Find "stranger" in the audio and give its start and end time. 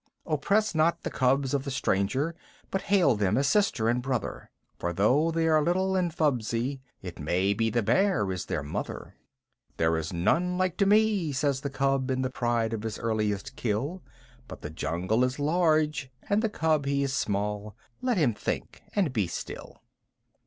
1.69-2.33